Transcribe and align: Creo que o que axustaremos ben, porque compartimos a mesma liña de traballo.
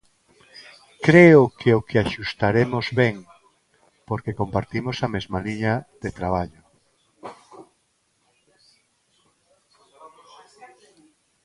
Creo 1.07 1.41
que 1.59 1.69
o 1.79 1.85
que 1.87 1.97
axustaremos 1.99 2.85
ben, 3.01 3.15
porque 4.07 4.37
compartimos 4.41 4.97
a 4.99 5.07
mesma 5.15 5.39
liña 5.45 5.75
de 6.03 6.09
traballo. 6.19 6.61